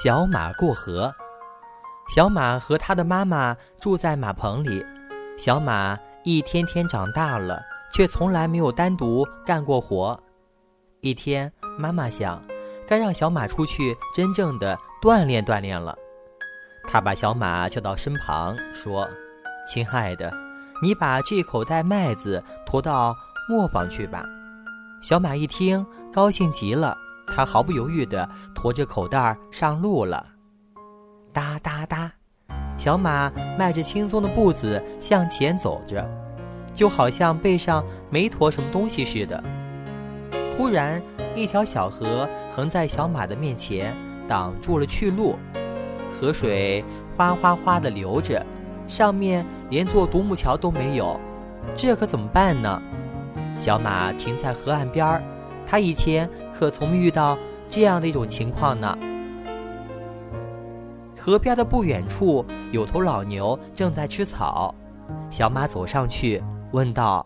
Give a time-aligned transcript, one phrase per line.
[0.00, 1.12] 小马过河。
[2.08, 4.86] 小马和他的妈妈住在马棚里。
[5.36, 7.60] 小马一天天长大了，
[7.92, 10.16] 却从来没有单独干过活。
[11.00, 12.40] 一天，妈妈想，
[12.86, 15.96] 该让小马出去真正的锻炼锻炼了。
[16.86, 19.08] 她把小马叫到身旁，说
[19.66, 20.32] ：“亲爱的，
[20.80, 23.12] 你把这口袋麦子驮到
[23.48, 24.24] 磨坊去吧。”
[25.02, 26.96] 小马一听，高兴极了。
[27.34, 30.26] 他毫不犹豫地驮着口袋上路了。
[31.32, 32.10] 哒哒哒，
[32.76, 36.08] 小马迈着轻松的步子向前走着，
[36.74, 39.42] 就好像背上没驮什么东西似的。
[40.56, 41.00] 突然，
[41.36, 43.94] 一条小河横在小马的面前，
[44.28, 45.38] 挡住了去路。
[46.10, 46.84] 河水
[47.16, 48.44] 哗哗哗地流着，
[48.88, 51.20] 上面连座独木桥都没有，
[51.76, 52.82] 这可怎么办呢？
[53.56, 55.22] 小马停在河岸边儿，
[55.68, 56.28] 他以前。
[56.58, 58.98] 可从没遇到这样的一种情况呢。
[61.16, 64.74] 河边的不远处有头老牛正在吃草，
[65.30, 66.42] 小马走上去
[66.72, 67.24] 问道：“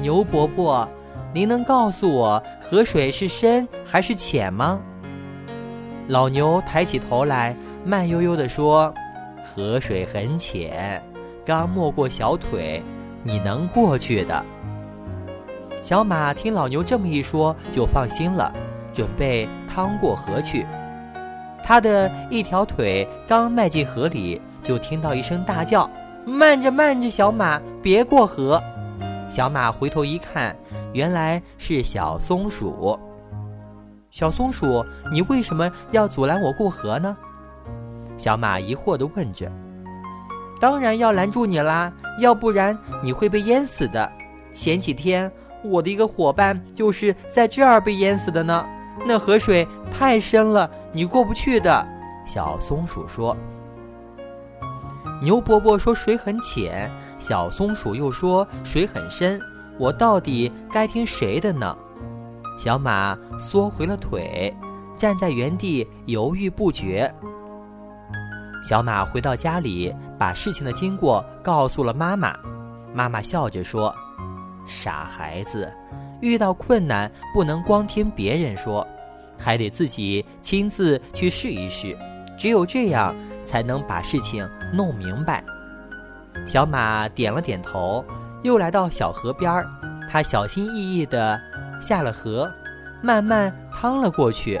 [0.00, 0.88] 牛伯伯，
[1.34, 4.80] 您能告诉我河水是深还是浅吗？”
[6.08, 8.90] 老牛抬起头来，慢悠悠地说
[9.44, 11.02] ：“河水很浅，
[11.44, 12.82] 刚没过小腿，
[13.22, 14.42] 你能过去的。”
[15.82, 18.54] 小马听老牛这么一说，就放心了，
[18.92, 20.64] 准备趟过河去。
[21.64, 25.90] 他的一条腿刚迈进河里，就听到一声大叫
[26.24, 28.62] ：“慢着，慢着，小马，别过河！”
[29.28, 30.56] 小马回头一看，
[30.92, 32.96] 原来是小松鼠。
[34.10, 37.16] 小松鼠，你为什么要阻拦我过河呢？
[38.16, 39.50] 小马疑惑地问着。
[40.60, 44.08] 当然要拦住你啦，要不然你会被淹死的。
[44.54, 45.28] 前几天。
[45.64, 48.66] 我的一个伙伴就是在这儿被淹死的呢，
[49.06, 51.86] 那河水太深了，你过不去的。
[52.26, 53.36] 小松鼠说。
[55.20, 59.40] 牛伯伯说水很浅，小松鼠又说水很深，
[59.78, 61.76] 我到底该听谁的呢？
[62.58, 64.52] 小马缩回了腿，
[64.96, 67.12] 站在原地犹豫不决。
[68.64, 72.36] 小马回到家里，把事情的经过告诉了妈妈，
[72.92, 73.94] 妈妈笑着说。
[74.66, 75.72] 傻孩子，
[76.20, 78.86] 遇到困难不能光听别人说，
[79.38, 81.96] 还得自己亲自去试一试，
[82.38, 85.42] 只有这样才能把事情弄明白。
[86.46, 88.04] 小马点了点头，
[88.42, 89.66] 又来到小河边儿，
[90.10, 91.40] 他小心翼翼地
[91.80, 92.50] 下了河，
[93.02, 94.60] 慢慢趟了过去。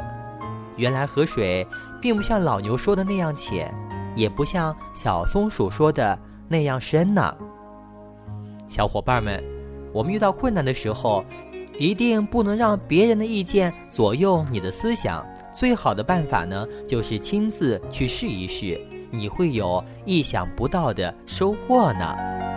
[0.76, 1.66] 原来河水
[2.00, 3.72] 并不像老牛说的那样浅，
[4.16, 6.18] 也不像小松鼠说的
[6.48, 7.34] 那样深呢。
[8.66, 9.51] 小伙伴们。
[9.92, 11.24] 我们遇到困难的时候，
[11.78, 15.26] 一定不能让别人的意见左右你的思想。
[15.54, 18.80] 最好的办法呢，就是亲自去试一试，
[19.10, 22.51] 你会有意想不到的收获呢。